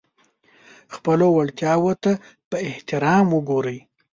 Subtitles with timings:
[0.95, 2.11] خپلو وړتیاوو ته
[2.49, 3.79] په احترام وګورئ.